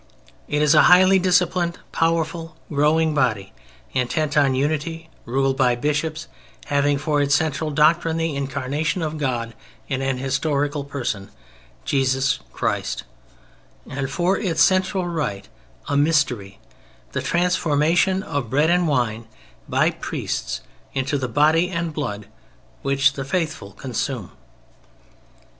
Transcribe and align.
It 0.47 0.63
is 0.63 0.73
a 0.73 0.81
highly 0.89 1.19
disciplined, 1.19 1.77
powerful 1.91 2.55
growing 2.69 3.13
body, 3.13 3.53
intent 3.93 4.35
on 4.35 4.55
unity, 4.55 5.11
ruled 5.25 5.57
by 5.57 5.75
bishops, 5.75 6.25
having 6.65 6.97
for 6.97 7.21
its 7.21 7.35
central 7.35 7.69
doctrine 7.69 8.17
the 8.17 8.35
Incarnation 8.35 9.03
of 9.03 9.19
God 9.19 9.53
in 9.87 10.01
an 10.01 10.17
historical 10.17 10.83
Person, 10.83 11.29
Jesus 11.85 12.39
Christ, 12.51 13.03
and 13.87 14.09
for 14.09 14.39
its 14.39 14.63
central 14.63 15.07
rite 15.07 15.49
a 15.87 15.95
Mystery, 15.95 16.57
the 17.11 17.21
transformation 17.21 18.23
of 18.23 18.49
Bread 18.49 18.71
and 18.71 18.87
Wine 18.87 19.27
by 19.69 19.91
priests 19.91 20.61
into 20.95 21.15
the 21.19 21.27
Body 21.29 21.69
and 21.69 21.93
Blood 21.93 22.25
which 22.81 23.13
the 23.13 23.23
faithful 23.23 23.71
consume. 23.73 24.31